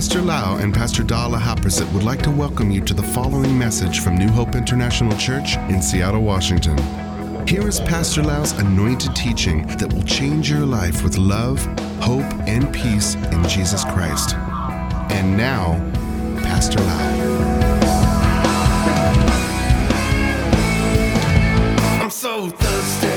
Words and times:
Pastor 0.00 0.22
Lau 0.22 0.56
and 0.56 0.72
Pastor 0.72 1.02
Dala 1.02 1.36
Haprasit 1.36 1.92
would 1.92 2.04
like 2.04 2.22
to 2.22 2.30
welcome 2.30 2.70
you 2.70 2.80
to 2.80 2.94
the 2.94 3.02
following 3.02 3.58
message 3.58 4.00
from 4.00 4.16
New 4.16 4.30
Hope 4.30 4.54
International 4.54 5.14
Church 5.18 5.58
in 5.68 5.82
Seattle, 5.82 6.22
Washington. 6.22 6.78
Here 7.46 7.68
is 7.68 7.80
Pastor 7.80 8.22
Lau's 8.22 8.52
anointed 8.52 9.14
teaching 9.14 9.66
that 9.76 9.92
will 9.92 10.02
change 10.04 10.48
your 10.48 10.64
life 10.64 11.04
with 11.04 11.18
love, 11.18 11.62
hope, 12.00 12.24
and 12.48 12.72
peace 12.72 13.14
in 13.14 13.46
Jesus 13.46 13.84
Christ. 13.84 14.36
And 15.12 15.36
now, 15.36 15.74
Pastor 16.44 16.80
Lau. 16.80 17.10
I'm 22.02 22.10
so 22.10 22.48
thirsty. 22.48 23.08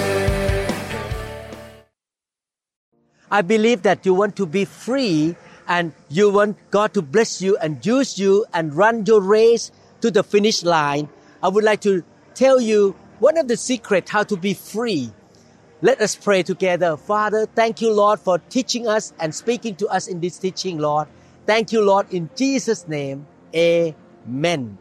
I 3.32 3.42
believe 3.42 3.84
that 3.84 4.06
you 4.06 4.14
want 4.14 4.36
to 4.36 4.46
be 4.46 4.66
free 4.66 5.38
and 5.68 5.94
you 6.10 6.30
want 6.30 6.58
God 6.72 6.94
to 6.94 7.02
bless 7.02 7.42
you 7.42 7.58
and 7.58 7.86
use 7.86 8.18
you 8.20 8.46
and 8.54 8.74
run 8.74 9.06
your 9.06 9.22
race 9.22 9.72
to 10.02 10.12
the 10.12 10.24
finish 10.24 10.64
line. 10.64 11.10
I 11.42 11.50
would 11.50 11.64
like 11.64 11.82
to 11.82 12.04
tell 12.36 12.60
you 12.60 12.96
one 13.20 13.38
of 13.38 13.48
the 13.48 13.58
secrets 13.58 14.12
how 14.12 14.24
to 14.24 14.38
be 14.38 14.54
free. 14.54 15.12
Let 15.82 16.02
us 16.02 16.16
pray 16.16 16.44
together. 16.44 16.96
Father, 16.96 17.46
thank 17.46 17.82
you, 17.82 17.92
Lord, 17.92 18.20
for 18.20 18.40
teaching 18.40 18.88
us 18.88 19.14
and 19.20 19.36
speaking 19.36 19.76
to 19.78 19.88
us 19.88 20.08
in 20.08 20.22
this 20.22 20.38
teaching, 20.38 20.78
Lord. 20.78 21.08
Thank 21.46 21.74
you, 21.74 21.82
Lord, 21.82 22.14
in 22.14 22.30
Jesus' 22.36 22.88
name. 22.88 23.28
Amen. 23.54 24.78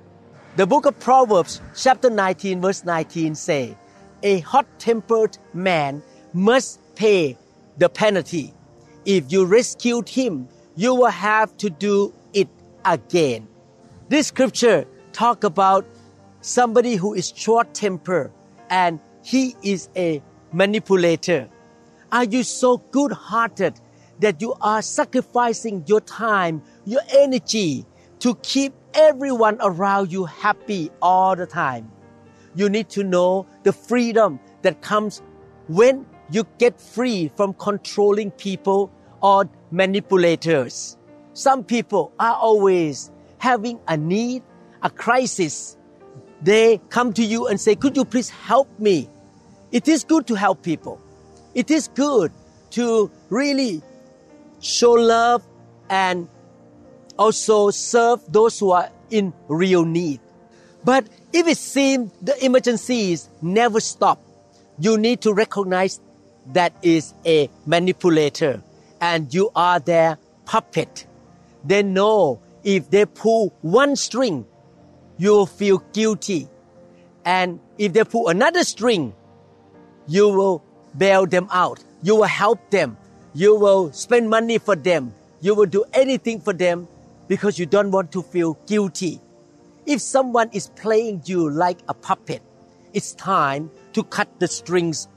The 0.55 0.67
book 0.67 0.87
of 0.87 0.99
Proverbs, 1.01 1.61
chapter 1.75 2.09
19, 2.09 2.61
verse 2.61 2.85
19 2.85 3.35
say, 3.35 3.77
A 4.23 4.41
hot-tempered 4.41 5.39
man 5.53 6.03
must 6.33 6.79
pay 6.95 7.37
the 7.79 7.89
penalty. 7.89 8.55
If 9.05 9.33
you 9.33 9.45
rescued 9.45 10.09
him, 10.09 10.49
you 10.75 10.95
will 10.95 11.11
have 11.11 11.57
to 11.59 11.71
do 11.71 12.13
it 12.33 12.49
again. 12.85 13.47
This 14.09 14.29
scripture 14.29 14.87
talk 15.13 15.45
about 15.45 15.87
somebody 16.41 16.97
who 16.97 17.15
is 17.15 17.33
short 17.35 17.75
tempered 17.75 18.31
and 18.71 19.01
he 19.23 19.55
is 19.63 19.89
a 19.97 20.23
manipulator. 20.53 21.49
Are 22.11 22.25
you 22.25 22.43
so 22.43 22.79
good 22.91 23.13
hearted 23.13 23.81
that 24.21 24.41
you 24.41 24.55
are 24.61 24.83
sacrificing 24.83 25.85
your 25.87 26.01
time, 26.01 26.63
your 26.85 27.01
energy 27.11 27.87
to 28.21 28.35
keep 28.37 28.73
everyone 28.95 29.59
around 29.61 30.13
you 30.13 30.25
happy 30.25 30.91
all 31.01 31.37
the 31.37 31.47
time? 31.47 31.91
You 32.55 32.69
need 32.69 32.89
to 32.91 33.03
know 33.03 33.47
the 33.63 33.73
freedom 33.73 34.41
that 34.63 34.83
comes 34.83 35.23
when 35.69 36.07
you 36.31 36.47
get 36.59 36.81
free 36.81 37.31
from 37.37 37.55
controlling 37.55 38.31
people 38.33 38.91
or 39.23 39.49
manipulators. 39.73 40.97
Some 41.33 41.65
people 41.65 42.13
are 42.21 42.35
always 42.35 43.11
having 43.39 43.81
a 43.89 43.97
need, 43.97 44.43
a 44.83 44.91
crisis. 44.91 45.77
They 46.43 46.79
come 46.91 47.13
to 47.15 47.25
you 47.25 47.49
and 47.49 47.61
say, 47.61 47.75
Could 47.75 47.97
you 47.97 48.05
please 48.05 48.29
help 48.29 48.69
me? 48.79 49.09
It 49.73 49.89
is 49.89 50.05
good 50.05 50.27
to 50.27 50.35
help 50.35 50.63
people. 50.63 51.01
It 51.55 51.71
is 51.71 51.89
good 51.89 52.31
to 52.71 53.11
really 53.31 53.83
show 54.61 54.93
love 54.93 55.43
and 55.89 56.29
also 57.19 57.71
serve 57.71 58.21
those 58.31 58.59
who 58.59 58.71
are 58.73 58.91
in 59.11 59.33
real 59.49 59.85
need. 59.85 60.21
But 60.85 61.07
if 61.33 61.47
it 61.47 61.59
seems 61.59 62.13
the 62.21 62.45
emergencies 62.45 63.29
never 63.41 63.81
stop, 63.81 64.21
you 64.79 64.99
need 64.99 65.21
to 65.23 65.33
recognize 65.33 66.01
that 66.53 66.75
is 66.83 67.15
a 67.25 67.49
manipulator 67.67 68.63
and 69.03 69.35
you 69.35 69.51
are 69.57 69.81
their 69.81 70.17
puppet. 70.47 71.07
They 71.65 71.83
know 71.83 72.41
if 72.63 72.89
they 72.89 73.05
pull 73.05 73.53
one 73.61 73.97
string, 73.97 74.47
you 75.19 75.31
will 75.33 75.47
feel 75.47 75.79
guilty. 75.93 76.49
And 77.25 77.59
if 77.79 77.93
they 77.93 78.05
pull 78.05 78.29
another 78.29 78.63
string, 78.63 79.13
you 80.07 80.29
will 80.29 80.63
bail 80.97 81.27
them 81.27 81.49
out. 81.51 81.83
You 82.03 82.17
will 82.17 82.31
help 82.31 82.71
them. 82.71 82.97
You 83.35 83.57
will 83.57 83.93
spend 83.93 84.31
money 84.31 84.59
for 84.59 84.77
them. 84.77 85.13
You 85.41 85.57
will 85.57 85.67
do 85.67 85.85
anything 85.93 86.41
for 86.41 86.53
them 86.53 86.87
because 87.27 87.59
you 87.59 87.67
don't 87.67 87.91
want 87.91 88.13
to 88.13 88.23
feel 88.23 88.55
guilty. 88.67 89.21
If 89.85 90.01
someone 90.01 90.49
is 90.53 90.69
playing 90.77 91.23
you 91.25 91.51
like 91.51 91.79
a 91.89 91.95
puppet, 91.95 92.41
it's 92.93 93.15
time 93.15 93.71
to 93.95 94.05
cut 94.05 94.29
the 94.39 94.47
strings. 94.47 95.09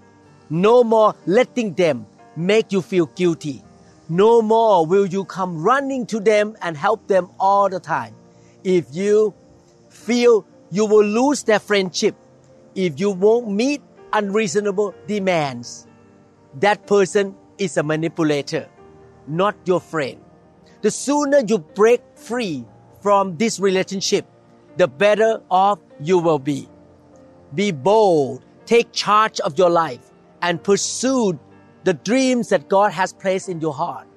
No 0.49 0.83
more 0.83 1.13
letting 1.27 1.73
them 1.73 2.07
make 2.35 2.71
you 2.71 2.81
feel 2.81 3.05
guilty. 3.07 3.64
No 4.09 4.41
more 4.41 4.85
will 4.85 5.07
you 5.07 5.25
come 5.25 5.63
running 5.63 6.05
to 6.07 6.19
them 6.19 6.55
and 6.61 6.77
help 6.77 7.07
them 7.07 7.29
all 7.39 7.69
the 7.69 7.79
time. 7.79 8.13
If 8.63 8.85
you 8.91 9.33
feel 9.89 10.45
you 10.69 10.85
will 10.85 11.05
lose 11.05 11.43
their 11.43 11.59
friendship, 11.59 12.15
if 12.75 12.99
you 12.99 13.11
won't 13.11 13.49
meet 13.49 13.81
unreasonable 14.13 14.93
demands, 15.07 15.87
that 16.59 16.85
person 16.85 17.35
is 17.57 17.77
a 17.77 17.83
manipulator, 17.83 18.69
not 19.27 19.55
your 19.65 19.79
friend. 19.79 20.21
The 20.81 20.91
sooner 20.91 21.39
you 21.47 21.57
break 21.59 22.01
free 22.15 22.65
from 23.01 23.37
this 23.37 23.59
relationship, 23.59 24.27
the 24.77 24.87
better 24.87 25.41
off 25.49 25.79
you 25.99 26.19
will 26.19 26.39
be. 26.39 26.69
Be 27.55 27.71
bold, 27.71 28.45
take 28.65 28.91
charge 28.91 29.39
of 29.39 29.57
your 29.57 29.69
life, 29.69 30.11
and 30.41 30.61
pursue 30.61 31.39
the 31.85 31.93
dreams 31.93 32.49
that 32.49 32.67
God 32.67 32.91
has 32.91 33.13
placed 33.13 33.47
in 33.47 33.61
your 33.61 33.73
heart. 33.73 34.07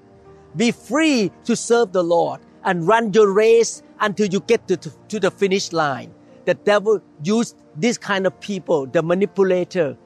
Be 0.57 0.73
free 0.73 1.31
to 1.45 1.55
serve 1.55 1.93
the 1.93 2.03
Lord 2.03 2.41
and 2.65 2.89
run 2.89 3.13
your 3.13 3.31
race 3.33 3.83
until 4.01 4.27
you 4.27 4.41
get 4.41 4.67
to, 4.69 4.77
to, 4.79 4.93
to 5.09 5.21
the 5.21 5.31
finish 5.31 5.73
line. 5.73 6.13
The 6.47 6.55
devil 6.55 7.03
used 7.23 7.57
this 7.77 7.99
kind 7.99 8.27
of 8.27 8.41
people, 8.41 8.87
the 8.87 9.03
manipulator, 9.03 9.99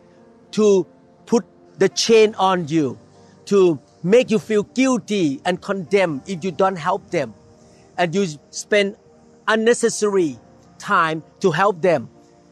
to 0.50 0.86
put 1.24 1.44
the 1.78 1.88
chain 1.88 2.34
on 2.34 2.66
you, 2.66 2.98
to 3.46 3.80
make 4.02 4.30
you 4.32 4.40
feel 4.40 4.64
guilty 4.64 5.40
and 5.44 5.62
condemned 5.62 6.22
if 6.26 6.42
you 6.42 6.50
don't 6.50 6.76
help 6.76 7.10
them. 7.10 7.32
And 7.96 8.12
you 8.12 8.26
spend 8.50 8.96
unnecessary 9.46 10.36
time 10.78 11.22
to 11.40 11.52
help 11.52 11.80
them. 11.80 12.10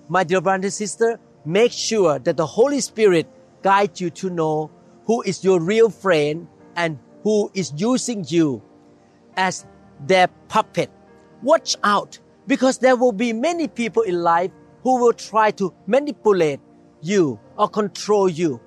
My 0.09 0.23
dear 0.23 0.41
brother 0.41 0.67
and 0.67 0.73
sister, 0.73 1.19
make 1.45 1.73
sure 1.73 2.21
that 2.21 2.37
the 2.37 2.47
Holy 2.47 2.81
Spirit 2.81 3.27
guides 3.63 4.01
you 4.01 4.11
to 4.11 4.31
know 4.31 4.71
who 5.11 5.23
is 5.23 5.43
your 5.43 5.59
real 5.59 5.91
friend 5.91 6.47
and 6.77 6.97
who 7.25 7.51
is 7.53 7.73
using 7.75 8.25
you 8.29 8.63
as 9.35 9.67
their 10.07 10.29
puppet. 10.47 10.89
Watch 11.43 11.75
out 11.83 12.21
because 12.47 12.79
there 12.79 12.95
will 12.95 13.11
be 13.11 13.33
many 13.33 13.67
people 13.67 14.05
in 14.05 14.23
life 14.23 14.53
who 14.85 15.01
will 15.01 15.13
try 15.13 15.51
to 15.51 15.75
manipulate 15.89 16.61
you 17.03 17.41
or 17.59 17.69
control 17.69 18.29
you. 18.29 18.61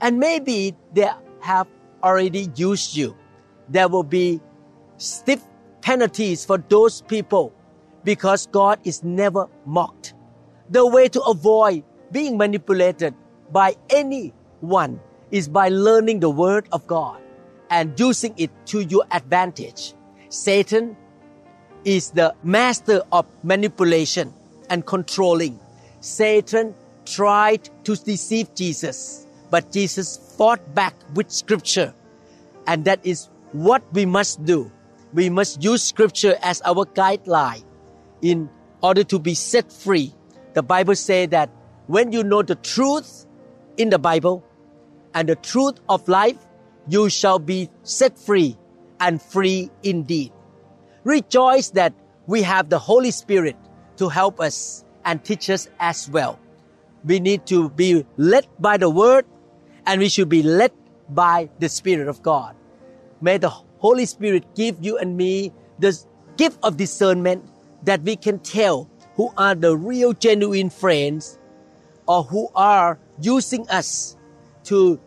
And 0.00 0.18
maybe 0.18 0.74
they 0.94 1.10
have 1.40 1.66
already 2.02 2.48
used 2.56 2.96
you. 2.96 3.14
There 3.68 3.88
will 3.88 4.02
be 4.02 4.40
stiff 4.96 5.44
penalties 5.82 6.46
for 6.46 6.56
those 6.56 7.02
people 7.02 7.52
because 8.04 8.46
God 8.46 8.80
is 8.84 9.04
never 9.04 9.50
mocked. 9.66 10.14
The 10.70 10.86
way 10.86 11.08
to 11.08 11.20
avoid 11.24 11.84
being 12.10 12.38
manipulated 12.38 13.14
by 13.52 13.76
anyone 13.90 14.98
is 15.30 15.48
by 15.48 15.68
learning 15.68 16.20
the 16.20 16.30
Word 16.30 16.68
of 16.72 16.86
God 16.86 17.20
and 17.70 17.98
using 17.98 18.34
it 18.36 18.50
to 18.66 18.80
your 18.80 19.04
advantage. 19.10 19.94
Satan 20.28 20.96
is 21.84 22.10
the 22.10 22.34
master 22.42 23.02
of 23.12 23.26
manipulation 23.42 24.34
and 24.68 24.84
controlling. 24.84 25.58
Satan 26.00 26.74
tried 27.04 27.68
to 27.84 27.96
deceive 27.96 28.54
Jesus, 28.54 29.26
but 29.50 29.72
Jesus 29.72 30.34
fought 30.36 30.74
back 30.74 30.94
with 31.14 31.30
scripture. 31.30 31.94
And 32.66 32.84
that 32.84 33.04
is 33.04 33.28
what 33.52 33.82
we 33.92 34.06
must 34.06 34.44
do. 34.44 34.70
We 35.12 35.28
must 35.28 35.62
use 35.62 35.82
scripture 35.82 36.36
as 36.42 36.62
our 36.62 36.86
guideline 36.86 37.64
in 38.22 38.48
order 38.82 39.02
to 39.04 39.18
be 39.18 39.34
set 39.34 39.72
free. 39.72 40.14
The 40.54 40.62
Bible 40.62 40.94
says 40.94 41.30
that 41.30 41.50
when 41.86 42.12
you 42.12 42.22
know 42.22 42.42
the 42.42 42.54
truth 42.54 43.26
in 43.76 43.90
the 43.90 43.98
Bible, 43.98 44.44
and 45.14 45.28
the 45.28 45.36
truth 45.36 45.80
of 45.88 46.06
life, 46.08 46.36
you 46.88 47.08
shall 47.08 47.38
be 47.38 47.68
set 47.82 48.18
free 48.18 48.56
and 48.98 49.20
free 49.20 49.70
indeed. 49.82 50.32
Rejoice 51.04 51.70
that 51.70 51.94
we 52.26 52.42
have 52.42 52.68
the 52.68 52.78
Holy 52.78 53.10
Spirit 53.10 53.56
to 53.96 54.08
help 54.08 54.40
us 54.40 54.84
and 55.04 55.22
teach 55.24 55.50
us 55.50 55.68
as 55.80 56.08
well. 56.10 56.38
We 57.04 57.20
need 57.20 57.46
to 57.46 57.70
be 57.70 58.04
led 58.16 58.46
by 58.58 58.76
the 58.76 58.90
Word 58.90 59.24
and 59.86 60.00
we 60.00 60.08
should 60.08 60.28
be 60.28 60.42
led 60.42 60.72
by 61.08 61.48
the 61.58 61.68
Spirit 61.68 62.08
of 62.08 62.22
God. 62.22 62.54
May 63.20 63.38
the 63.38 63.48
Holy 63.48 64.06
Spirit 64.06 64.54
give 64.54 64.76
you 64.84 64.98
and 64.98 65.16
me 65.16 65.52
the 65.78 65.98
gift 66.36 66.58
of 66.62 66.76
discernment 66.76 67.44
that 67.84 68.02
we 68.02 68.16
can 68.16 68.38
tell 68.40 68.90
who 69.14 69.32
are 69.36 69.54
the 69.54 69.76
real 69.76 70.12
genuine 70.12 70.70
friends 70.70 71.38
or 72.06 72.22
who 72.24 72.48
are 72.54 72.98
using 73.20 73.68
us 73.68 74.16
to 74.70 74.98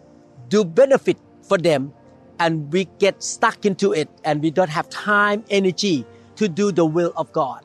do 0.49 0.65
benefit 0.65 1.17
for 1.41 1.57
them 1.57 1.93
and 2.39 2.71
we 2.71 2.83
get 2.99 3.23
stuck 3.23 3.65
into 3.65 3.93
it 3.93 4.09
and 4.23 4.43
we 4.43 4.51
don't 4.51 4.69
have 4.69 4.89
time, 4.89 5.43
energy 5.49 6.05
to 6.35 6.49
do 6.49 6.71
the 6.71 6.85
will 6.85 7.13
of 7.15 7.31
God. 7.31 7.63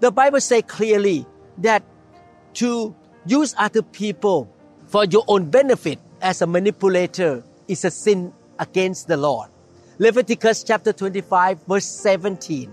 The 0.00 0.10
Bible 0.12 0.40
says 0.40 0.62
clearly 0.66 1.24
that 1.58 1.82
to 2.60 2.94
use 3.24 3.54
other 3.56 3.80
people 3.80 4.52
for 4.88 5.04
your 5.06 5.24
own 5.26 5.48
benefit 5.48 5.98
as 6.20 6.42
a 6.42 6.46
manipulator 6.46 7.42
is 7.68 7.84
a 7.84 7.90
sin 7.90 8.32
against 8.58 9.08
the 9.08 9.16
Lord. 9.16 9.48
Leviticus 9.98 10.64
chapter 10.64 10.92
25 10.92 11.64
verse 11.64 11.86
17. 11.86 12.70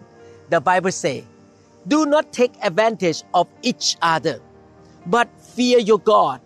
The 0.50 0.60
Bible 0.60 0.92
says, 0.92 1.24
Do 1.88 2.06
not 2.06 2.34
take 2.34 2.52
advantage 2.62 3.24
of 3.34 3.48
each 3.62 3.96
other, 4.02 4.40
but 5.06 5.30
fear 5.40 5.80
your 5.80 6.00
God. 6.00 6.42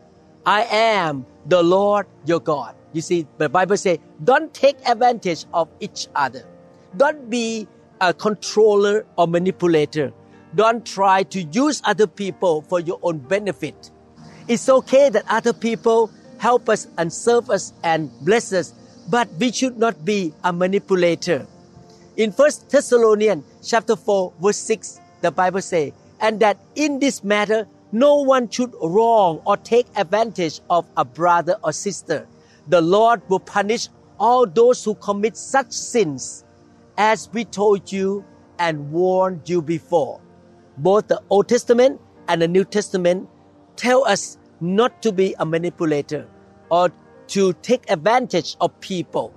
I 0.46 0.64
am 0.64 1.26
the 1.46 1.62
Lord 1.62 2.08
your 2.26 2.40
God. 2.40 2.76
You 2.94 3.02
see, 3.02 3.28
the 3.38 3.50
Bible 3.50 3.78
says, 3.78 4.00
don't 4.24 4.54
take 4.54 4.78
advantage 4.88 5.46
of 5.54 5.70
each 5.80 6.08
other. 6.16 6.46
Don't 6.98 7.30
be 7.30 7.68
a 8.02 8.14
controller 8.14 9.06
or 9.18 9.28
manipulator. 9.28 10.12
Don't 10.56 10.86
try 10.86 11.24
to 11.24 11.44
use 11.44 11.82
other 11.86 12.08
people 12.08 12.64
for 12.64 12.80
your 12.80 13.00
own 13.04 13.20
benefit. 13.20 13.92
It's 14.48 14.68
okay 14.68 15.10
that 15.10 15.24
other 15.30 15.54
people 15.54 16.12
help 16.38 16.68
us 16.68 16.88
and 16.98 17.14
serve 17.14 17.50
us 17.50 17.72
and 17.84 18.12
bless 18.22 18.52
us, 18.52 18.74
but 19.10 19.30
we 19.40 19.52
should 19.52 19.78
not 19.78 20.04
be 20.04 20.34
a 20.44 20.52
manipulator. 20.52 21.48
In 22.18 22.32
1 22.32 22.52
Thessalonians 22.70 23.46
chapter 23.64 23.96
4 23.96 24.34
verse 24.42 24.58
6, 24.58 25.00
the 25.22 25.32
Bible 25.32 25.62
says, 25.62 25.94
and 26.20 26.40
that 26.40 26.58
in 26.76 27.00
this 27.00 27.24
matter 27.24 27.68
no 27.92 28.18
one 28.22 28.50
should 28.50 28.74
wrong 28.82 29.42
or 29.46 29.58
take 29.58 29.88
advantage 29.96 30.62
of 30.70 30.86
a 30.98 31.06
brother 31.06 31.58
or 31.64 31.74
sister. 31.74 32.28
The 32.68 32.82
Lord 32.82 33.22
will 33.30 33.40
punish 33.40 33.90
all 34.20 34.46
those 34.46 34.84
who 34.84 34.96
commit 34.96 35.36
such 35.36 35.72
sins 35.72 36.46
as 36.98 37.30
we 37.34 37.46
told 37.46 37.92
you 37.92 38.24
and 38.60 38.92
warned 38.92 39.50
you 39.50 39.62
before. 39.62 40.22
Both 40.78 41.08
the 41.08 41.22
Old 41.30 41.50
Testament 41.50 42.00
and 42.28 42.42
the 42.42 42.48
New 42.48 42.64
Testament 42.64 43.28
tell 43.76 44.06
us 44.06 44.38
not 44.62 45.02
to 45.02 45.12
be 45.12 45.36
a 45.40 45.46
manipulator 45.46 46.28
or 46.70 46.92
to 47.28 47.54
take 47.62 47.90
advantage 47.90 48.56
of 48.62 48.80
people. 48.80 49.34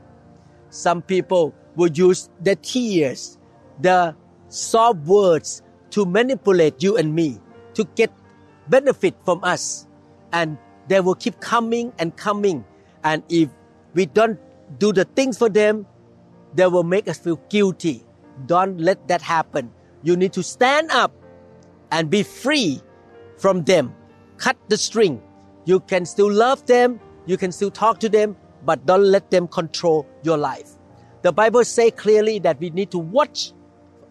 Some 0.68 1.02
people 1.02 1.54
will 1.76 1.90
use 1.90 2.28
the 2.42 2.56
tears, 2.56 3.38
the 3.80 4.14
soft 4.48 4.98
words 5.06 5.62
to 5.90 6.04
manipulate 6.04 6.82
you 6.82 6.96
and 6.96 7.14
me 7.14 7.38
to 7.74 7.84
get 7.96 8.12
benefit 8.68 9.14
from 9.24 9.42
us. 9.44 9.86
And 10.32 10.58
they 10.88 11.00
will 11.00 11.14
keep 11.14 11.40
coming 11.40 11.92
and 11.98 12.16
coming. 12.16 12.64
And 13.02 13.22
if 13.28 13.48
we 13.94 14.06
don't 14.06 14.38
do 14.78 14.92
the 14.92 15.04
things 15.04 15.38
for 15.38 15.48
them, 15.48 15.86
they 16.54 16.66
will 16.66 16.84
make 16.84 17.08
us 17.08 17.18
feel 17.18 17.36
guilty. 17.48 18.04
Don't 18.46 18.80
let 18.80 19.08
that 19.08 19.22
happen. 19.22 19.72
You 20.02 20.16
need 20.16 20.32
to 20.34 20.42
stand 20.42 20.90
up 20.90 21.12
and 21.90 22.10
be 22.10 22.22
free 22.22 22.80
from 23.38 23.64
them. 23.64 23.94
Cut 24.36 24.56
the 24.68 24.76
string. 24.76 25.22
You 25.64 25.80
can 25.80 26.04
still 26.04 26.30
love 26.30 26.66
them, 26.66 27.00
you 27.26 27.36
can 27.36 27.52
still 27.52 27.70
talk 27.70 27.98
to 28.00 28.08
them, 28.08 28.36
but 28.64 28.84
don't 28.84 29.04
let 29.04 29.30
them 29.30 29.48
control 29.48 30.06
your 30.22 30.36
life. 30.36 30.72
The 31.22 31.32
Bible 31.32 31.64
says 31.64 31.92
clearly 31.96 32.38
that 32.40 32.60
we 32.60 32.70
need 32.70 32.90
to 32.90 32.98
watch 32.98 33.52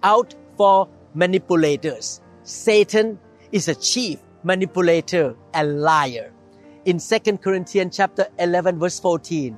out 0.01 0.33
for 0.57 0.89
manipulators. 1.13 2.21
Satan 2.43 3.19
is 3.51 3.67
a 3.67 3.75
chief 3.75 4.19
manipulator 4.43 5.35
and 5.53 5.81
liar. 5.81 6.31
In 6.85 6.99
2 6.99 7.37
Corinthians 7.37 7.95
chapter 7.95 8.27
11 8.39 8.79
verse 8.79 8.99
14. 8.99 9.57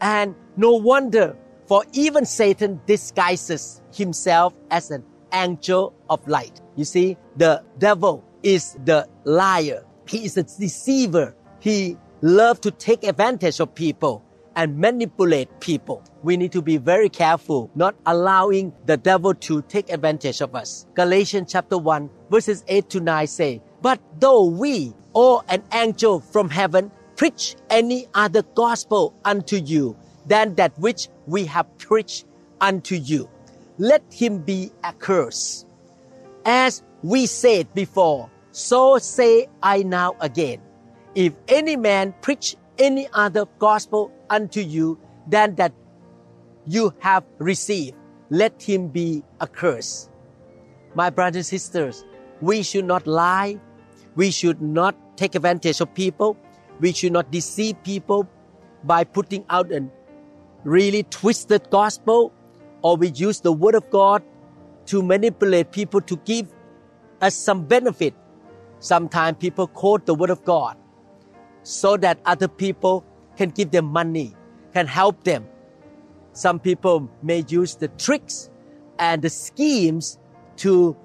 And 0.00 0.34
no 0.56 0.72
wonder 0.72 1.36
for 1.66 1.84
even 1.92 2.26
Satan 2.26 2.80
disguises 2.86 3.80
himself 3.94 4.52
as 4.70 4.90
an 4.90 5.04
angel 5.32 5.94
of 6.10 6.26
light. 6.28 6.60
You 6.76 6.84
see, 6.84 7.16
the 7.36 7.64
devil 7.78 8.24
is 8.42 8.76
the 8.84 9.08
liar. 9.24 9.84
He 10.06 10.24
is 10.24 10.36
a 10.36 10.42
deceiver. 10.42 11.34
He 11.60 11.96
loves 12.20 12.60
to 12.60 12.70
take 12.70 13.04
advantage 13.04 13.60
of 13.60 13.74
people 13.74 14.24
and 14.56 14.76
manipulate 14.76 15.48
people. 15.60 16.02
We 16.22 16.36
need 16.36 16.52
to 16.52 16.62
be 16.62 16.76
very 16.76 17.08
careful, 17.08 17.70
not 17.74 17.94
allowing 18.06 18.72
the 18.84 18.96
devil 18.96 19.34
to 19.34 19.62
take 19.62 19.90
advantage 19.90 20.40
of 20.40 20.54
us. 20.54 20.86
Galatians 20.94 21.50
chapter 21.52 21.78
1 21.78 22.10
verses 22.30 22.64
8 22.68 22.90
to 22.90 23.00
9 23.00 23.26
say, 23.26 23.62
But 23.82 24.00
though 24.20 24.46
we 24.46 24.94
or 25.12 25.42
an 25.48 25.62
angel 25.74 26.20
from 26.20 26.48
heaven 26.48 26.90
preach 27.16 27.56
any 27.68 28.06
other 28.14 28.42
gospel 28.54 29.14
unto 29.24 29.56
you 29.56 29.96
than 30.26 30.54
that 30.54 30.78
which 30.78 31.08
we 31.26 31.44
have 31.46 31.66
preached 31.78 32.24
unto 32.60 32.94
you, 32.94 33.28
let 33.78 34.02
him 34.10 34.38
be 34.38 34.70
accursed. 34.84 35.66
As 36.46 36.82
we 37.02 37.26
said 37.26 37.72
before, 37.74 38.30
so 38.52 38.98
say 38.98 39.48
I 39.62 39.82
now 39.82 40.14
again. 40.20 40.60
If 41.14 41.34
any 41.48 41.76
man 41.76 42.14
preach 42.22 42.56
any 42.78 43.08
other 43.12 43.46
gospel 43.58 44.12
unto 44.30 44.60
you 44.60 44.98
than 45.26 45.56
that 45.56 45.72
you 46.66 46.94
have 47.00 47.24
received, 47.38 47.96
let 48.30 48.62
him 48.62 48.88
be 48.88 49.22
accursed. 49.40 50.10
My 50.94 51.10
brothers 51.10 51.52
and 51.52 51.60
sisters, 51.60 52.04
we 52.40 52.62
should 52.62 52.84
not 52.84 53.06
lie. 53.06 53.60
We 54.14 54.30
should 54.30 54.60
not 54.60 54.94
take 55.16 55.34
advantage 55.34 55.80
of 55.80 55.92
people. 55.94 56.36
We 56.80 56.92
should 56.92 57.12
not 57.12 57.30
deceive 57.30 57.82
people 57.82 58.28
by 58.84 59.04
putting 59.04 59.44
out 59.48 59.72
a 59.72 59.84
really 60.64 61.04
twisted 61.04 61.70
gospel 61.70 62.32
or 62.82 62.96
we 62.96 63.08
use 63.08 63.40
the 63.40 63.52
word 63.52 63.74
of 63.74 63.88
God 63.90 64.22
to 64.86 65.02
manipulate 65.02 65.72
people 65.72 66.00
to 66.02 66.16
give 66.24 66.52
us 67.20 67.34
some 67.34 67.64
benefit. 67.64 68.14
Sometimes 68.80 69.38
people 69.38 69.66
quote 69.68 70.06
the 70.06 70.14
word 70.14 70.30
of 70.30 70.44
God 70.44 70.76
so 71.62 71.96
that 71.96 72.18
other 72.26 72.48
people 72.48 73.04
can 73.36 73.50
give 73.50 73.70
them 73.70 73.86
money, 73.86 74.34
can 74.74 74.86
help 74.86 75.22
them. 75.24 75.46
Some 76.32 76.58
people 76.58 77.08
may 77.22 77.44
use 77.46 77.76
the 77.76 77.88
tricks 77.88 78.50
and 78.98 79.22
the 79.22 79.30
schemes 79.30 80.18
to 80.56 80.96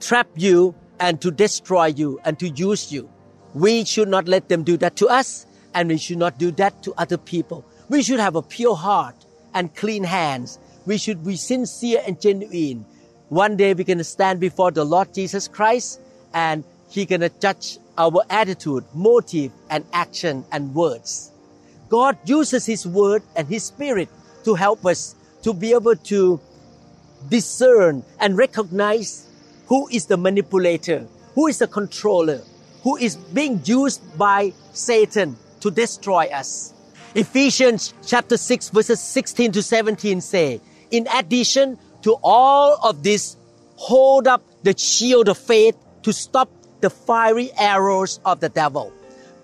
trap 0.00 0.28
you 0.36 0.74
and 1.00 1.20
to 1.20 1.30
destroy 1.30 1.86
you 1.86 2.20
and 2.24 2.38
to 2.38 2.48
use 2.48 2.92
you. 2.92 3.08
We 3.54 3.84
should 3.84 4.08
not 4.08 4.28
let 4.28 4.48
them 4.48 4.64
do 4.64 4.76
that 4.78 4.96
to 4.96 5.08
us 5.08 5.46
and 5.74 5.88
we 5.88 5.98
should 5.98 6.18
not 6.18 6.38
do 6.38 6.50
that 6.52 6.82
to 6.84 6.94
other 6.96 7.18
people. 7.18 7.64
We 7.88 8.02
should 8.02 8.20
have 8.20 8.36
a 8.36 8.42
pure 8.42 8.76
heart 8.76 9.16
and 9.52 9.74
clean 9.74 10.04
hands. 10.04 10.58
We 10.86 10.98
should 10.98 11.24
be 11.24 11.36
sincere 11.36 12.02
and 12.06 12.20
genuine. 12.20 12.84
One 13.28 13.56
day 13.56 13.74
we're 13.74 13.84
going 13.84 13.98
to 13.98 14.04
stand 14.04 14.40
before 14.40 14.70
the 14.70 14.84
Lord 14.84 15.12
Jesus 15.14 15.48
Christ 15.48 16.00
and 16.32 16.64
He's 16.90 17.06
going 17.06 17.22
to 17.22 17.30
judge 17.40 17.78
our 17.98 18.22
attitude, 18.30 18.84
motive, 18.94 19.52
and 19.70 19.84
action 19.92 20.44
and 20.52 20.74
words. 20.74 21.32
God 21.88 22.18
uses 22.24 22.66
His 22.66 22.86
word 22.86 23.22
and 23.36 23.48
His 23.48 23.64
spirit 23.64 24.08
to 24.44 24.54
help 24.54 24.84
us 24.86 25.14
to 25.42 25.52
be 25.52 25.72
able 25.72 25.96
to 25.96 26.40
discern 27.28 28.04
and 28.20 28.36
recognize 28.36 29.28
who 29.66 29.88
is 29.88 30.06
the 30.06 30.16
manipulator, 30.16 31.06
who 31.34 31.46
is 31.46 31.58
the 31.58 31.66
controller, 31.66 32.40
who 32.82 32.96
is 32.96 33.16
being 33.16 33.60
used 33.64 34.02
by 34.18 34.52
Satan 34.72 35.36
to 35.60 35.70
destroy 35.70 36.26
us. 36.26 36.74
Ephesians 37.14 37.94
chapter 38.04 38.36
6 38.36 38.70
verses 38.70 39.00
16 39.00 39.52
to 39.52 39.62
17 39.62 40.20
say, 40.20 40.60
in 40.90 41.06
addition 41.14 41.78
to 42.02 42.16
all 42.22 42.78
of 42.82 43.02
this, 43.02 43.36
hold 43.76 44.28
up 44.28 44.42
the 44.62 44.76
shield 44.76 45.28
of 45.28 45.38
faith 45.38 45.76
to 46.02 46.12
stop 46.12 46.50
the 46.80 46.90
fiery 46.90 47.50
arrows 47.58 48.20
of 48.24 48.40
the 48.40 48.48
devil. 48.48 48.92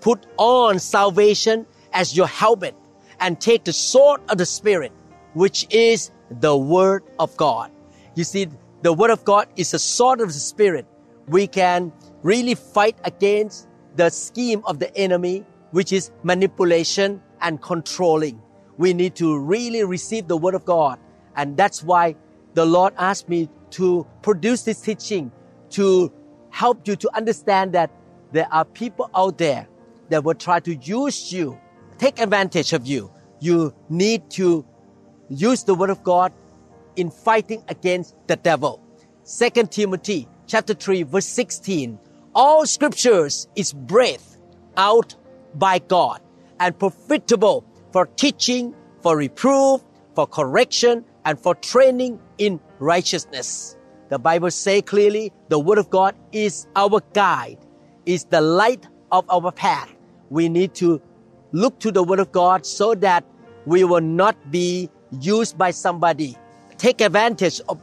Put 0.01 0.27
on 0.37 0.79
salvation 0.79 1.67
as 1.93 2.17
your 2.17 2.27
helmet 2.27 2.75
and 3.21 3.41
take 3.41 3.65
the 3.65 3.73
sword 3.73 4.21
of 4.29 4.39
the 4.39 4.47
Spirit, 4.47 4.93
which 5.35 5.67
is 5.71 6.11
the 6.31 6.57
Word 6.57 7.03
of 7.19 7.37
God. 7.37 7.71
You 8.15 8.25
see, 8.25 8.49
the 8.83 8.93
Word 8.93 9.11
of 9.11 9.25
God 9.25 9.49
is 9.57 9.73
the 9.73 9.79
sword 9.79 10.21
of 10.21 10.29
the 10.29 10.39
Spirit. 10.39 10.87
We 11.29 11.47
can 11.47 11.93
really 12.23 12.55
fight 12.55 12.97
against 13.05 13.69
the 13.97 14.11
scheme 14.11 14.63
of 14.65 14.79
the 14.79 14.95
enemy, 14.97 15.45
which 15.71 15.93
is 15.93 16.11
manipulation 16.23 17.23
and 17.41 17.61
controlling. 17.61 18.41
We 18.79 18.95
need 18.95 19.15
to 19.17 19.39
really 19.39 19.85
receive 19.85 20.29
the 20.29 20.37
Word 20.37 20.55
of 20.55 20.65
God. 20.65 20.99
And 21.37 21.57
that's 21.57 21.83
why 21.83 22.17
the 22.55 22.65
Lord 22.65 22.95
asked 22.97 23.29
me 23.29 23.49
to 23.73 24.07
produce 24.23 24.63
this 24.63 24.81
teaching 24.81 25.31
to 25.71 26.13
help 26.51 26.89
you 26.89 26.97
to 26.97 27.17
understand 27.17 27.73
that 27.73 27.91
there 28.33 28.49
are 28.51 28.65
people 28.65 29.11
out 29.15 29.39
there 29.39 29.69
that 30.09 30.25
will 30.25 30.35
try 30.35 30.61
to 30.61 30.75
use 30.77 31.33
you, 31.33 31.59
take 31.99 32.19
advantage 32.19 32.73
of 32.73 32.87
you. 32.87 33.11
You 33.41 33.75
need 33.89 34.31
to 34.31 34.65
use 35.29 35.65
the 35.65 35.75
word 35.75 35.91
of 35.91 36.03
God 36.03 36.33
in 36.97 37.11
fighting 37.11 37.63
against 37.69 38.15
the 38.27 38.37
devil. 38.37 38.83
2 39.25 39.51
Timothy 39.67 40.29
chapter 40.47 40.75
3 40.75 41.05
verse 41.05 41.27
16. 41.27 41.99
All 42.35 42.67
scriptures 42.67 43.49
is 43.57 43.73
breathed 43.73 44.39
out 44.77 45.15
by 45.55 45.79
God 45.79 46.21
and 46.59 46.79
profitable 46.79 47.65
for 47.93 48.07
teaching, 48.07 48.75
for 49.03 49.17
reproof, 49.17 49.81
for 50.15 50.27
correction, 50.27 51.05
and 51.25 51.39
for 51.39 51.55
training 51.57 52.21
in 52.39 52.61
righteousness. 52.79 53.77
The 54.09 54.19
Bible 54.19 54.51
say 54.51 54.83
clearly 54.83 55.33
the 55.49 55.59
word 55.59 55.79
of 55.79 55.91
God 55.91 56.15
is 56.33 56.67
our 56.75 57.01
guide, 57.13 57.59
is 58.07 58.25
the 58.25 58.41
light 58.41 58.87
of 59.13 59.25
our 59.31 59.53
path. 59.53 59.95
We 60.31 60.49
need 60.49 60.75
to 60.77 61.01
look 61.53 61.79
to 61.81 61.91
the 61.91 62.03
word 62.03 62.21
of 62.21 62.33
God 62.33 62.65
so 62.65 62.95
that 62.97 63.25
we 63.67 63.85
will 63.85 64.01
not 64.01 64.51
be 64.51 64.91
used 65.21 65.59
by 65.59 65.71
somebody, 65.71 66.37
take 66.81 67.03
advantage 67.03 67.61
of 67.69 67.79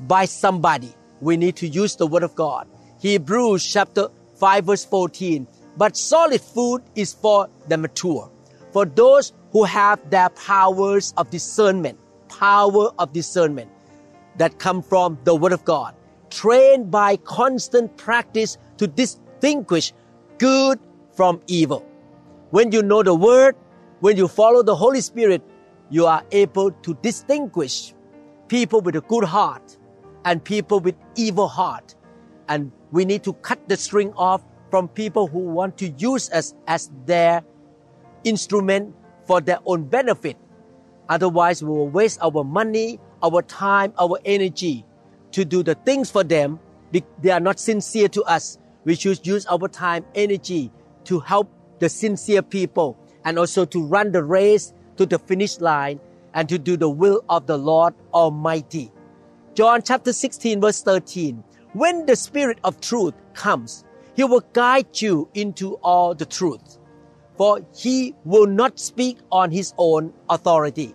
by 0.00 0.24
somebody. 0.24 0.92
We 1.20 1.36
need 1.36 1.56
to 1.56 1.68
use 1.68 1.94
the 1.94 2.06
word 2.06 2.24
of 2.24 2.34
God. 2.34 2.66
Hebrews 3.00 3.64
chapter 3.64 4.08
5 4.34 4.64
verse 4.64 4.84
14. 4.84 5.46
But 5.76 5.96
solid 5.96 6.40
food 6.40 6.82
is 6.96 7.14
for 7.14 7.48
the 7.68 7.78
mature, 7.78 8.30
for 8.72 8.84
those 8.84 9.32
who 9.52 9.62
have 9.64 10.10
their 10.10 10.28
powers 10.30 11.14
of 11.16 11.30
discernment, 11.30 11.98
power 12.28 12.90
of 12.98 13.12
discernment 13.12 13.70
that 14.38 14.58
come 14.58 14.82
from 14.82 15.18
the 15.24 15.34
Word 15.34 15.52
of 15.52 15.64
God, 15.64 15.94
trained 16.30 16.90
by 16.90 17.16
constant 17.16 17.96
practice 17.96 18.58
to 18.78 18.86
distinguish 18.86 19.92
good 20.38 20.80
from 21.12 21.40
evil. 21.46 21.86
When 22.50 22.72
you 22.72 22.82
know 22.82 23.02
the 23.02 23.14
Word, 23.14 23.54
when 24.00 24.16
you 24.16 24.28
follow 24.28 24.62
the 24.62 24.74
Holy 24.74 25.00
Spirit, 25.00 25.42
you 25.90 26.06
are 26.06 26.24
able 26.32 26.70
to 26.70 26.94
distinguish 27.02 27.94
people 28.48 28.80
with 28.80 28.96
a 28.96 29.00
good 29.02 29.24
heart 29.24 29.76
and 30.24 30.42
people 30.42 30.80
with 30.80 30.94
evil 31.14 31.48
heart. 31.48 31.94
And 32.48 32.72
we 32.92 33.04
need 33.04 33.24
to 33.24 33.32
cut 33.34 33.68
the 33.68 33.76
string 33.76 34.12
off 34.16 34.42
from 34.70 34.88
people 34.88 35.26
who 35.26 35.40
want 35.40 35.78
to 35.78 35.88
use 35.88 36.30
us 36.30 36.54
as 36.66 36.90
their 37.04 37.42
instrument 38.24 38.94
for 39.26 39.40
their 39.40 39.58
own 39.66 39.84
benefit. 39.84 40.36
Otherwise, 41.08 41.62
we 41.62 41.70
will 41.70 41.88
waste 41.88 42.18
our 42.22 42.44
money, 42.44 42.98
our 43.22 43.42
time, 43.42 43.92
our 43.98 44.18
energy 44.24 44.84
to 45.32 45.44
do 45.44 45.62
the 45.62 45.74
things 45.74 46.10
for 46.10 46.24
them. 46.24 46.58
They 47.20 47.30
are 47.30 47.40
not 47.40 47.58
sincere 47.58 48.08
to 48.08 48.22
us. 48.24 48.58
We 48.84 48.94
should 48.94 49.26
use 49.26 49.46
our 49.46 49.68
time, 49.68 50.04
energy 50.14 50.72
to 51.04 51.20
help 51.20 51.50
the 51.78 51.88
sincere 51.88 52.42
people 52.42 52.98
and 53.24 53.38
also 53.38 53.64
to 53.66 53.84
run 53.84 54.12
the 54.12 54.22
race 54.22 54.72
to 54.96 55.06
the 55.06 55.18
finish 55.18 55.60
line 55.60 56.00
and 56.36 56.48
to 56.50 56.58
do 56.58 56.76
the 56.76 56.88
will 56.88 57.24
of 57.30 57.46
the 57.46 57.56
Lord 57.56 57.94
Almighty. 58.12 58.92
John 59.54 59.80
chapter 59.82 60.12
16 60.12 60.60
verse 60.60 60.82
13. 60.82 61.42
When 61.72 62.04
the 62.04 62.14
Spirit 62.14 62.58
of 62.62 62.80
truth 62.80 63.14
comes, 63.32 63.84
He 64.14 64.22
will 64.22 64.44
guide 64.52 65.00
you 65.00 65.28
into 65.34 65.74
all 65.76 66.14
the 66.14 66.26
truth. 66.26 66.78
For 67.36 67.60
He 67.74 68.14
will 68.24 68.46
not 68.46 68.78
speak 68.78 69.18
on 69.32 69.50
His 69.50 69.72
own 69.78 70.12
authority, 70.28 70.94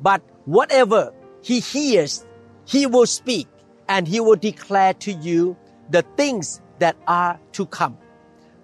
but 0.00 0.22
whatever 0.44 1.12
He 1.42 1.58
hears, 1.58 2.24
He 2.64 2.86
will 2.86 3.06
speak 3.06 3.48
and 3.88 4.06
He 4.06 4.20
will 4.20 4.36
declare 4.36 4.94
to 4.94 5.12
you 5.12 5.56
the 5.90 6.02
things 6.16 6.60
that 6.78 6.96
are 7.08 7.40
to 7.52 7.66
come. 7.66 7.98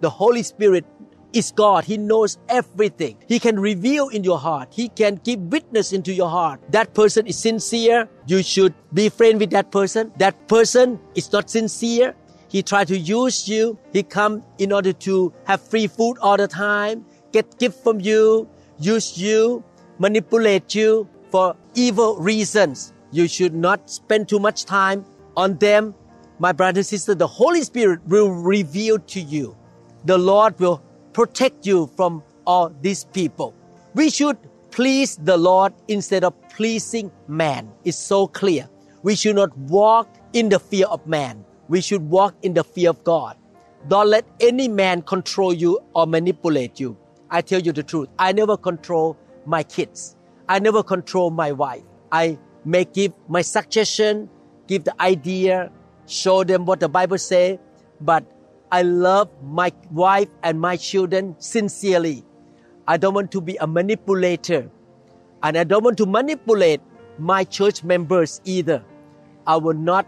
The 0.00 0.11
Holy 0.11 0.43
Spirit 0.45 0.85
is 1.32 1.52
God. 1.52 1.84
He 1.84 1.96
knows 1.96 2.38
everything. 2.48 3.16
He 3.28 3.38
can 3.38 3.58
reveal 3.58 4.08
in 4.08 4.24
your 4.24 4.38
heart. 4.38 4.68
He 4.72 4.88
can 4.88 5.16
give 5.24 5.40
witness 5.40 5.92
into 5.92 6.12
your 6.12 6.28
heart. 6.28 6.60
That 6.70 6.94
person 6.94 7.26
is 7.26 7.38
sincere. 7.38 8.08
You 8.26 8.42
should 8.42 8.74
be 8.92 9.08
friend 9.08 9.38
with 9.38 9.50
that 9.50 9.70
person. 9.70 10.12
That 10.18 10.48
person 10.48 10.98
is 11.14 11.32
not 11.32 11.50
sincere. 11.50 12.14
He 12.48 12.62
try 12.62 12.84
to 12.84 12.96
use 12.96 13.48
you. 13.48 13.78
He 13.92 14.02
come 14.02 14.44
in 14.58 14.72
order 14.72 14.92
to 15.08 15.32
have 15.44 15.60
free 15.62 15.86
food 15.86 16.18
all 16.20 16.36
the 16.36 16.48
time, 16.48 17.04
get 17.32 17.58
gift 17.58 17.82
from 17.82 17.98
you, 18.00 18.46
use 18.78 19.16
you, 19.16 19.64
manipulate 19.98 20.74
you 20.74 21.08
for 21.30 21.56
evil 21.74 22.16
reasons. 22.18 22.92
You 23.10 23.26
should 23.26 23.54
not 23.54 23.88
spend 23.88 24.28
too 24.28 24.38
much 24.38 24.66
time 24.66 25.04
on 25.34 25.56
them. 25.58 25.94
My 26.38 26.52
brother 26.52 26.80
and 26.80 26.86
sister, 26.86 27.14
the 27.14 27.26
Holy 27.26 27.62
Spirit 27.62 28.00
will 28.06 28.30
reveal 28.30 28.98
to 28.98 29.20
you. 29.20 29.56
The 30.04 30.18
Lord 30.18 30.58
will 30.58 30.82
protect 31.12 31.66
you 31.66 31.87
from 31.97 32.23
all 32.47 32.75
these 32.81 33.04
people. 33.04 33.54
We 33.95 34.11
should 34.11 34.38
please 34.71 35.16
the 35.16 35.37
Lord 35.37 35.73
instead 35.88 36.25
of 36.25 36.35
pleasing 36.49 37.11
man. 37.28 37.71
It's 37.85 37.99
so 37.99 38.26
clear. 38.26 38.69
We 39.02 39.14
should 39.14 39.37
not 39.37 39.57
walk 39.59 40.09
in 40.33 40.49
the 40.49 40.59
fear 40.59 40.87
of 40.87 41.07
man. 41.07 41.45
We 41.69 41.81
should 41.81 42.02
walk 42.09 42.35
in 42.42 42.54
the 42.54 42.64
fear 42.64 42.90
of 42.90 43.04
God. 43.04 43.37
Don't 43.88 44.09
let 44.09 44.25
any 44.40 44.69
man 44.69 45.02
control 45.02 45.52
you 45.52 45.81
or 45.95 46.07
manipulate 46.07 46.78
you. 46.78 46.97
I 47.31 47.40
tell 47.42 47.61
you 47.61 47.73
the 47.73 47.83
truth. 47.83 48.09
I 48.19 48.33
never 48.33 48.57
control 48.57 49.16
my 49.45 49.62
kids. 49.62 50.16
I 50.49 50.59
never 50.59 50.83
control 50.83 51.31
my 51.31 51.52
wife. 51.52 51.83
I 52.12 52.38
may 52.64 52.85
give 52.85 53.12
my 53.28 53.42
suggestion, 53.42 54.28
give 54.69 54.85
the 54.85 54.95
idea, 55.02 55.73
show 56.07 56.45
them 56.45 56.64
what 56.64 56.81
the 56.81 56.88
Bible 56.88 57.19
say, 57.19 57.59
but 58.00 58.25
I 58.73 58.81
love 58.81 59.29
my 59.45 59.71
wife 59.91 60.31
and 60.43 60.59
my 60.59 60.79
children 60.79 61.37
sincerely. 61.38 62.25
I 62.88 62.97
don't 62.97 63.12
want 63.12 63.31
to 63.33 63.41
be 63.43 63.57
a 63.57 63.67
manipulator. 63.67 64.71
And 65.43 65.59
I 65.59 65.64
don't 65.64 65.85
want 65.85 65.99
to 65.99 66.07
manipulate 66.07 66.81
my 67.19 67.45
church 67.45 67.85
members 67.85 68.41
either. 68.47 68.83
I 69.47 69.57
will 69.57 69.75
not 69.75 70.07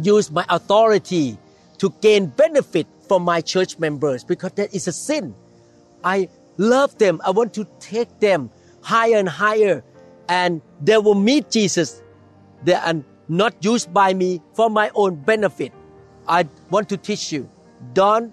use 0.00 0.30
my 0.30 0.46
authority 0.48 1.36
to 1.76 1.92
gain 2.00 2.28
benefit 2.28 2.86
from 3.06 3.22
my 3.22 3.42
church 3.42 3.78
members 3.78 4.24
because 4.24 4.52
that 4.52 4.74
is 4.74 4.88
a 4.88 4.92
sin. 4.92 5.34
I 6.02 6.30
love 6.56 6.96
them. 6.96 7.20
I 7.22 7.32
want 7.32 7.52
to 7.54 7.66
take 7.80 8.18
them 8.18 8.50
higher 8.80 9.18
and 9.18 9.28
higher 9.28 9.84
and 10.30 10.62
they 10.80 10.96
will 10.96 11.14
meet 11.14 11.50
Jesus. 11.50 12.02
They 12.64 12.74
are 12.74 12.94
not 13.28 13.62
used 13.62 13.92
by 13.92 14.14
me 14.14 14.40
for 14.54 14.70
my 14.70 14.90
own 14.94 15.16
benefit. 15.16 15.72
I 16.26 16.48
want 16.70 16.88
to 16.88 16.96
teach 16.96 17.30
you 17.30 17.50
don't 17.92 18.32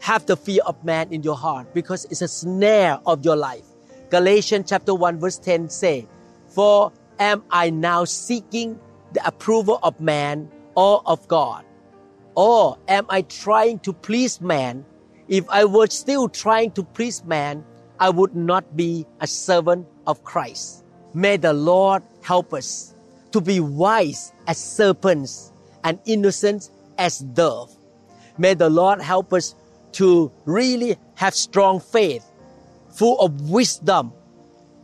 have 0.00 0.26
the 0.26 0.36
fear 0.36 0.60
of 0.66 0.82
man 0.84 1.12
in 1.12 1.22
your 1.22 1.36
heart 1.36 1.72
because 1.72 2.04
it's 2.06 2.22
a 2.22 2.28
snare 2.28 2.98
of 3.06 3.24
your 3.24 3.36
life. 3.36 3.64
Galatians 4.10 4.68
chapter 4.68 4.94
1 4.94 5.18
verse 5.18 5.38
10 5.38 5.70
say, 5.70 6.06
For 6.48 6.92
am 7.18 7.42
I 7.50 7.70
now 7.70 8.04
seeking 8.04 8.78
the 9.12 9.26
approval 9.26 9.78
of 9.82 9.98
man 10.00 10.50
or 10.74 11.02
of 11.06 11.26
God? 11.28 11.64
Or 12.34 12.78
am 12.88 13.06
I 13.08 13.22
trying 13.22 13.78
to 13.80 13.92
please 13.92 14.40
man? 14.40 14.84
If 15.28 15.48
I 15.48 15.64
were 15.64 15.86
still 15.86 16.28
trying 16.28 16.72
to 16.72 16.82
please 16.82 17.24
man, 17.24 17.64
I 17.98 18.10
would 18.10 18.36
not 18.36 18.76
be 18.76 19.06
a 19.20 19.26
servant 19.26 19.86
of 20.06 20.22
Christ. 20.24 20.84
May 21.14 21.36
the 21.36 21.52
Lord 21.54 22.02
help 22.22 22.52
us 22.52 22.94
to 23.32 23.40
be 23.40 23.60
wise 23.60 24.32
as 24.46 24.58
serpents 24.58 25.52
and 25.82 25.98
innocent 26.04 26.70
as 26.98 27.20
doves 27.20 27.78
May 28.38 28.54
the 28.54 28.68
Lord 28.68 29.00
help 29.00 29.32
us 29.32 29.54
to 29.92 30.32
really 30.44 30.96
have 31.14 31.34
strong 31.34 31.80
faith, 31.80 32.24
full 32.90 33.20
of 33.20 33.50
wisdom, 33.50 34.12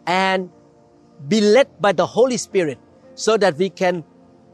and 0.06 0.50
be 1.28 1.40
led 1.40 1.68
by 1.80 1.92
the 1.92 2.06
Holy 2.06 2.36
Spirit 2.36 2.78
so 3.14 3.36
that 3.36 3.56
we 3.56 3.68
can 3.68 4.04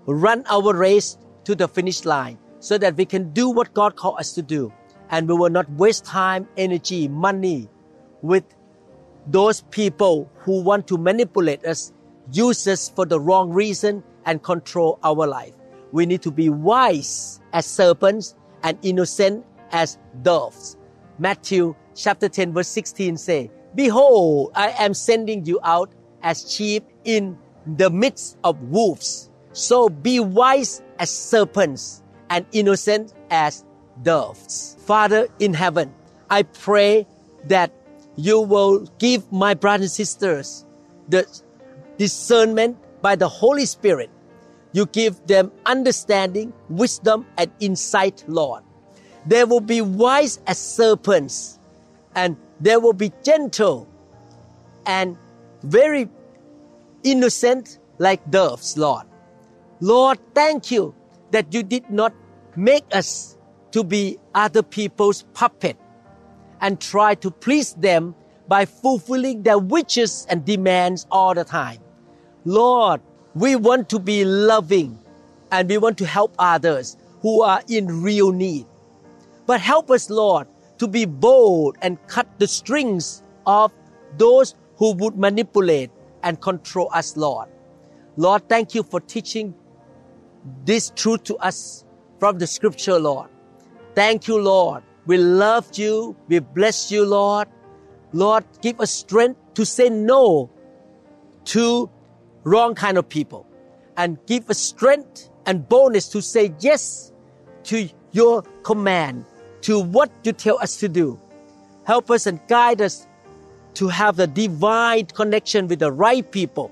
run 0.06 0.44
our 0.48 0.74
race 0.74 1.18
to 1.44 1.54
the 1.54 1.68
finish 1.68 2.04
line, 2.04 2.38
so 2.58 2.78
that 2.78 2.96
we 2.96 3.04
can 3.04 3.32
do 3.32 3.50
what 3.50 3.74
God 3.74 3.96
called 3.96 4.18
us 4.18 4.32
to 4.32 4.42
do. 4.42 4.72
And 5.10 5.28
we 5.28 5.34
will 5.34 5.50
not 5.50 5.70
waste 5.70 6.04
time, 6.04 6.48
energy, 6.56 7.06
money 7.06 7.68
with 8.22 8.44
those 9.26 9.60
people 9.70 10.30
who 10.38 10.62
want 10.62 10.88
to 10.88 10.98
manipulate 10.98 11.64
us, 11.64 11.92
use 12.32 12.66
us 12.66 12.88
for 12.88 13.04
the 13.04 13.20
wrong 13.20 13.50
reason, 13.50 14.02
and 14.24 14.42
control 14.42 14.98
our 15.04 15.26
life. 15.26 15.54
We 15.92 16.06
need 16.06 16.22
to 16.22 16.30
be 16.30 16.48
wise 16.48 17.40
as 17.52 17.66
serpents 17.66 18.34
and 18.66 18.76
innocent 18.82 19.46
as 19.70 19.96
doves. 20.22 20.76
Matthew 21.18 21.74
chapter 21.94 22.28
10 22.28 22.52
verse 22.52 22.68
16 22.68 23.16
say, 23.16 23.50
Behold, 23.76 24.50
I 24.56 24.70
am 24.78 24.92
sending 24.92 25.46
you 25.46 25.60
out 25.62 25.92
as 26.22 26.50
sheep 26.52 26.84
in 27.04 27.38
the 27.64 27.88
midst 27.88 28.36
of 28.42 28.60
wolves. 28.62 29.30
So 29.52 29.88
be 29.88 30.18
wise 30.18 30.82
as 30.98 31.10
serpents 31.10 32.02
and 32.28 32.44
innocent 32.50 33.14
as 33.30 33.64
doves. 34.02 34.76
Father 34.80 35.28
in 35.38 35.54
heaven, 35.54 35.94
I 36.28 36.42
pray 36.42 37.06
that 37.44 37.72
you 38.16 38.40
will 38.40 38.80
give 38.98 39.30
my 39.30 39.54
brothers 39.54 39.82
and 39.82 39.90
sisters 39.90 40.66
the 41.08 41.24
discernment 41.98 42.78
by 43.00 43.14
the 43.14 43.28
Holy 43.28 43.66
Spirit 43.66 44.10
you 44.76 44.84
give 44.84 45.26
them 45.26 45.50
understanding, 45.64 46.52
wisdom, 46.68 47.24
and 47.38 47.50
insight, 47.60 48.22
Lord. 48.28 48.62
They 49.24 49.42
will 49.44 49.60
be 49.60 49.80
wise 49.80 50.38
as 50.46 50.58
serpents, 50.58 51.58
and 52.14 52.36
they 52.60 52.76
will 52.76 52.92
be 52.92 53.10
gentle 53.24 53.88
and 54.84 55.16
very 55.62 56.10
innocent 57.04 57.78
like 57.96 58.30
doves, 58.30 58.76
Lord. 58.76 59.06
Lord, 59.80 60.18
thank 60.34 60.70
you 60.70 60.94
that 61.30 61.54
you 61.54 61.62
did 61.62 61.88
not 61.88 62.12
make 62.54 62.84
us 62.92 63.38
to 63.70 63.82
be 63.82 64.18
other 64.34 64.62
people's 64.62 65.22
puppet 65.32 65.78
and 66.60 66.78
try 66.78 67.14
to 67.14 67.30
please 67.30 67.72
them 67.74 68.14
by 68.46 68.66
fulfilling 68.66 69.42
their 69.42 69.58
wishes 69.58 70.26
and 70.28 70.44
demands 70.44 71.06
all 71.10 71.32
the 71.32 71.44
time. 71.44 71.78
Lord, 72.44 73.00
we 73.36 73.54
want 73.54 73.90
to 73.90 73.98
be 73.98 74.24
loving 74.24 74.98
and 75.52 75.68
we 75.68 75.76
want 75.76 75.98
to 75.98 76.06
help 76.06 76.34
others 76.38 76.96
who 77.20 77.42
are 77.42 77.60
in 77.68 78.02
real 78.02 78.32
need. 78.32 78.64
But 79.44 79.60
help 79.60 79.90
us, 79.90 80.08
Lord, 80.08 80.48
to 80.78 80.88
be 80.88 81.04
bold 81.04 81.76
and 81.82 81.98
cut 82.06 82.26
the 82.38 82.48
strings 82.48 83.22
of 83.44 83.74
those 84.16 84.54
who 84.76 84.94
would 84.94 85.18
manipulate 85.18 85.90
and 86.22 86.40
control 86.40 86.88
us, 86.94 87.14
Lord. 87.14 87.50
Lord, 88.16 88.48
thank 88.48 88.74
you 88.74 88.82
for 88.82 89.00
teaching 89.00 89.54
this 90.64 90.90
truth 90.96 91.24
to 91.24 91.36
us 91.36 91.84
from 92.18 92.38
the 92.38 92.46
scripture, 92.46 92.98
Lord. 92.98 93.28
Thank 93.94 94.28
you, 94.28 94.40
Lord. 94.40 94.82
We 95.04 95.18
love 95.18 95.68
you. 95.74 96.16
We 96.28 96.38
bless 96.38 96.90
you, 96.90 97.04
Lord. 97.04 97.48
Lord, 98.14 98.46
give 98.62 98.80
us 98.80 98.90
strength 98.90 99.38
to 99.54 99.66
say 99.66 99.90
no 99.90 100.50
to 101.52 101.90
wrong 102.46 102.76
kind 102.76 102.96
of 102.96 103.08
people 103.08 103.44
and 103.96 104.18
give 104.26 104.48
us 104.48 104.58
strength 104.58 105.28
and 105.46 105.68
boldness 105.68 106.08
to 106.08 106.22
say 106.22 106.54
yes 106.60 107.12
to 107.64 107.88
your 108.12 108.42
command, 108.62 109.24
to 109.62 109.80
what 109.80 110.10
you 110.22 110.32
tell 110.32 110.58
us 110.60 110.76
to 110.76 110.88
do. 110.88 111.18
Help 111.84 112.10
us 112.10 112.26
and 112.26 112.40
guide 112.46 112.80
us 112.80 113.06
to 113.74 113.88
have 113.88 114.16
the 114.16 114.26
divine 114.26 115.06
connection 115.06 115.66
with 115.66 115.80
the 115.80 115.90
right 115.90 116.30
people. 116.30 116.70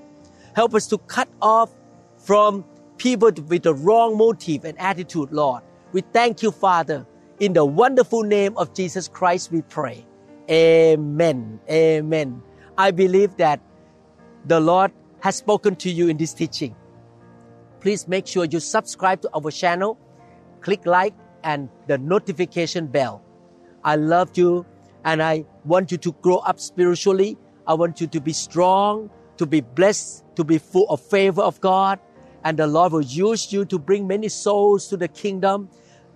Help 0.55 0.73
us 0.73 0.87
to 0.87 0.97
cut 0.97 1.27
off 1.41 1.71
from 2.17 2.63
people 2.97 3.31
with 3.47 3.63
the 3.63 3.73
wrong 3.73 4.17
motive 4.17 4.63
and 4.63 4.79
attitude, 4.79 5.31
Lord. 5.31 5.61
We 5.91 6.01
thank 6.13 6.41
you, 6.41 6.51
Father. 6.51 7.05
In 7.39 7.51
the 7.51 7.65
wonderful 7.65 8.23
name 8.23 8.57
of 8.57 8.73
Jesus 8.73 9.09
Christ, 9.09 9.51
we 9.51 9.61
pray. 9.61 10.05
Amen. 10.49 11.59
Amen. 11.69 12.41
I 12.77 12.91
believe 12.91 13.35
that 13.37 13.59
the 14.45 14.59
Lord 14.59 14.91
has 15.25 15.37
spoken 15.37 15.75
to 15.75 15.89
you 15.89 16.07
in 16.07 16.17
this 16.17 16.33
teaching. 16.35 16.75
Please 17.79 18.07
make 18.07 18.27
sure 18.27 18.45
you 18.45 18.59
subscribe 18.59 19.19
to 19.23 19.29
our 19.33 19.49
channel, 19.49 19.97
click 20.61 20.85
like 20.85 21.15
and 21.43 21.67
the 21.87 21.97
notification 21.97 22.85
bell. 22.85 23.23
I 23.83 23.95
love 23.95 24.37
you 24.37 24.67
and 25.03 25.23
I 25.23 25.45
want 25.63 25.91
you 25.91 25.97
to 25.97 26.11
grow 26.21 26.37
up 26.49 26.59
spiritually. 26.59 27.39
I 27.65 27.73
want 27.73 27.99
you 27.99 28.05
to 28.05 28.21
be 28.21 28.33
strong, 28.33 29.09
to 29.37 29.47
be 29.47 29.61
blessed, 29.61 30.23
to 30.35 30.43
be 30.43 30.59
full 30.59 30.87
of 30.89 31.01
favor 31.01 31.41
of 31.41 31.59
God. 31.59 31.97
And 32.43 32.59
the 32.59 32.67
Lord 32.67 32.91
will 32.91 33.01
use 33.01 33.51
you 33.51 33.65
to 33.65 33.79
bring 33.79 34.05
many 34.05 34.29
souls 34.29 34.87
to 34.89 34.95
the 34.95 35.07
kingdom. 35.07 35.69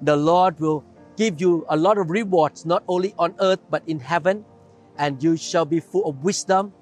The 0.04 0.16
Lord 0.16 0.60
will 0.60 0.86
give 1.18 1.42
you 1.42 1.66
a 1.68 1.78
lot 1.78 1.98
of 1.98 2.12
rewards, 2.12 2.64
not 2.64 2.84
only 2.88 3.16
on 3.18 3.34
earth, 3.40 3.62
but 3.72 3.82
in 3.88 4.00
heaven. 4.00 4.46
And 5.00 5.24
you 5.24 5.36
shall 5.36 5.66
be 5.66 5.80
full 5.80 6.08
of 6.08 6.24
wisdom. 6.24 6.74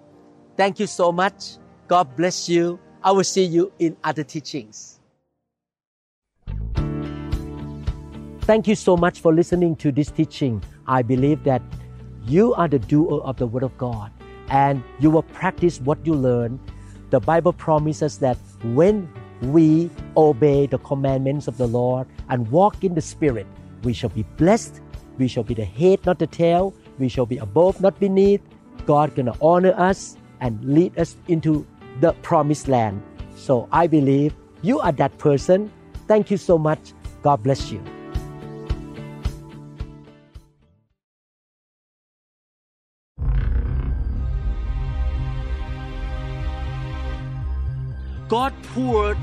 Thank 0.57 0.81
you 0.81 0.87
so 0.87 1.13
much. 1.13 1.55
God 1.87 2.15
bless 2.15 2.49
you. 2.49 2.79
I 3.03 3.11
will 3.11 3.23
see 3.23 3.45
you 3.45 3.71
in 3.79 3.95
other 4.03 4.23
teachings. 4.23 4.99
Thank 8.41 8.67
you 8.67 8.75
so 8.75 8.95
much 8.97 9.19
for 9.19 9.33
listening 9.33 9.75
to 9.77 9.91
this 9.91 10.11
teaching. 10.11 10.63
I 10.87 11.01
believe 11.01 11.43
that 11.43 11.61
you 12.25 12.53
are 12.55 12.67
the 12.67 12.79
doer 12.79 13.21
of 13.23 13.37
the 13.37 13.47
Word 13.47 13.63
of 13.63 13.77
God 13.77 14.11
and 14.49 14.83
you 14.99 15.09
will 15.09 15.23
practice 15.23 15.79
what 15.81 16.05
you 16.05 16.13
learn. 16.13 16.59
The 17.09 17.19
Bible 17.19 17.53
promises 17.53 18.17
that 18.19 18.37
when 18.63 19.09
we 19.41 19.89
obey 20.15 20.65
the 20.65 20.79
commandments 20.79 21.47
of 21.47 21.57
the 21.57 21.67
Lord 21.67 22.07
and 22.29 22.49
walk 22.49 22.83
in 22.83 22.95
the 22.95 23.01
Spirit, 23.01 23.47
we 23.83 23.93
shall 23.93 24.09
be 24.09 24.23
blessed. 24.35 24.81
We 25.17 25.27
shall 25.27 25.43
be 25.43 25.53
the 25.53 25.65
head, 25.65 26.05
not 26.05 26.19
the 26.19 26.27
tail. 26.27 26.73
We 26.99 27.07
shall 27.07 27.25
be 27.25 27.37
above, 27.37 27.79
not 27.79 27.99
beneath. 27.99 28.41
God 28.85 29.15
gonna 29.15 29.35
honor 29.41 29.73
us 29.77 30.17
and 30.39 30.63
lead 30.63 30.97
us 30.97 31.15
into 31.27 31.65
the 31.99 32.13
promised 32.21 32.67
land. 32.67 33.01
So 33.35 33.67
I 33.71 33.87
believe 33.87 34.35
you 34.61 34.79
are 34.79 34.91
that 34.93 35.17
person. 35.17 35.71
Thank 36.07 36.31
you 36.31 36.37
so 36.37 36.57
much. 36.57 36.93
God 37.21 37.43
bless 37.43 37.71
you. 37.71 37.81
God 48.27 48.53
poured 48.73 49.17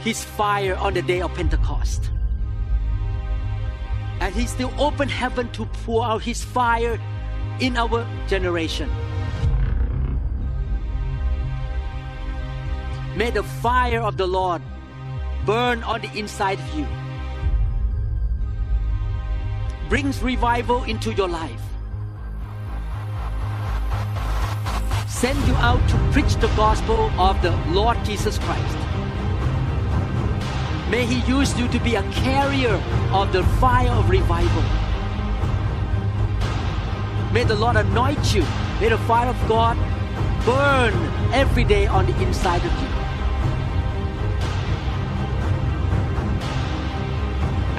his 0.00 0.22
fire 0.22 0.74
on 0.76 0.92
the 0.94 1.02
day 1.02 1.22
of 1.22 1.32
Pentecost. 1.34 2.10
And 4.20 4.34
he 4.34 4.46
still 4.46 4.72
opened 4.78 5.10
heaven 5.10 5.50
to 5.52 5.64
pour 5.84 6.04
out 6.04 6.22
his 6.22 6.44
fire 6.44 7.00
in 7.60 7.76
our 7.76 8.06
generation. 8.28 8.90
May 13.14 13.30
the 13.30 13.42
fire 13.42 14.00
of 14.00 14.16
the 14.16 14.26
Lord 14.26 14.62
burn 15.44 15.82
on 15.82 16.00
the 16.00 16.10
inside 16.18 16.58
of 16.58 16.74
you. 16.74 16.86
Brings 19.90 20.22
revival 20.22 20.84
into 20.84 21.12
your 21.12 21.28
life. 21.28 21.60
Send 25.06 25.38
you 25.46 25.54
out 25.56 25.86
to 25.90 25.96
preach 26.10 26.36
the 26.36 26.48
gospel 26.56 27.10
of 27.20 27.40
the 27.42 27.50
Lord 27.68 28.02
Jesus 28.02 28.38
Christ. 28.38 28.78
May 30.90 31.04
He 31.04 31.20
use 31.30 31.56
you 31.58 31.68
to 31.68 31.78
be 31.80 31.96
a 31.96 32.02
carrier 32.12 32.80
of 33.12 33.30
the 33.32 33.44
fire 33.60 33.90
of 33.90 34.08
revival. 34.08 34.62
May 37.30 37.44
the 37.44 37.56
Lord 37.56 37.76
anoint 37.76 38.34
you. 38.34 38.42
May 38.80 38.88
the 38.88 38.98
fire 38.98 39.28
of 39.28 39.48
God 39.48 39.76
burn 40.44 40.94
every 41.32 41.64
day 41.64 41.86
on 41.86 42.06
the 42.06 42.22
inside 42.22 42.64
of 42.64 42.72
you. 42.82 42.91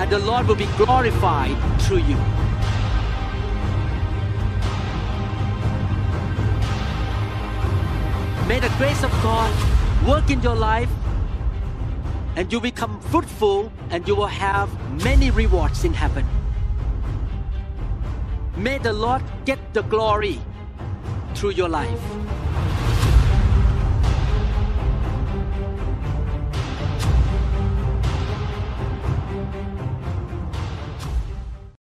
And 0.03 0.11
the 0.11 0.19
Lord 0.19 0.49
will 0.49 0.55
be 0.55 0.67
glorified 0.75 1.55
through 1.83 2.03
you. 2.03 2.17
May 8.49 8.59
the 8.59 8.67
grace 8.77 9.01
of 9.01 9.11
God 9.23 9.49
work 10.05 10.29
in 10.29 10.41
your 10.41 10.55
life 10.55 10.89
and 12.35 12.51
you 12.51 12.59
become 12.59 12.99
fruitful 12.99 13.71
and 13.91 14.05
you 14.05 14.13
will 14.13 14.27
have 14.27 14.67
many 15.05 15.31
rewards 15.31 15.85
in 15.85 15.93
heaven. 15.93 16.27
May 18.57 18.79
the 18.79 18.91
Lord 18.91 19.23
get 19.45 19.73
the 19.73 19.83
glory 19.83 20.37
through 21.33 21.51
your 21.51 21.69
life. 21.69 22.01